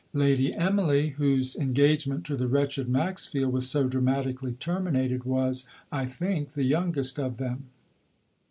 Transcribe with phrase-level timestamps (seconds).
[0.15, 6.53] Lady Emily, whose engagement to the wretched Maxfield was so dramatically terminated was, I think,
[6.53, 7.65] the youngest of them.